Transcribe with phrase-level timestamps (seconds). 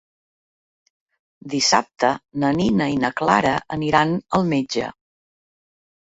[1.53, 2.09] Dissabte
[2.43, 4.87] na Nina i na Clara aniran al metge.